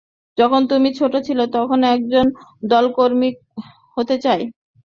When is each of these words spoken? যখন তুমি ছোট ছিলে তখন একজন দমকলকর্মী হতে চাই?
যখন 0.37 0.61
তুমি 0.71 0.89
ছোট 0.99 1.13
ছিলে 1.27 1.45
তখন 1.55 1.79
একজন 1.93 2.25
দমকলকর্মী 2.63 3.29
হতে 3.97 4.15
চাই? 4.23 4.41